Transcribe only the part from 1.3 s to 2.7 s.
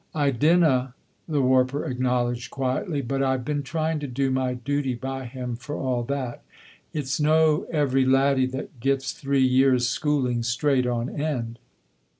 warper acknowledged